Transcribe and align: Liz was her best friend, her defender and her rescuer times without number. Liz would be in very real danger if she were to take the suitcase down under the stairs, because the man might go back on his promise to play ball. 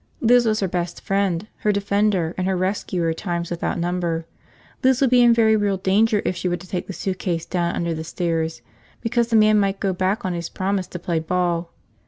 Liz 0.19 0.47
was 0.47 0.61
her 0.61 0.67
best 0.67 0.99
friend, 0.99 1.45
her 1.57 1.71
defender 1.71 2.33
and 2.35 2.47
her 2.47 2.57
rescuer 2.57 3.13
times 3.13 3.51
without 3.51 3.77
number. 3.77 4.25
Liz 4.83 4.99
would 4.99 5.11
be 5.11 5.21
in 5.21 5.31
very 5.31 5.55
real 5.55 5.77
danger 5.77 6.23
if 6.25 6.35
she 6.35 6.49
were 6.49 6.57
to 6.57 6.65
take 6.67 6.87
the 6.87 6.91
suitcase 6.93 7.45
down 7.45 7.75
under 7.75 7.93
the 7.93 8.03
stairs, 8.03 8.63
because 9.01 9.27
the 9.27 9.35
man 9.35 9.59
might 9.59 9.79
go 9.79 9.93
back 9.93 10.25
on 10.25 10.33
his 10.33 10.49
promise 10.49 10.87
to 10.87 10.97
play 10.97 11.19
ball. 11.19 11.71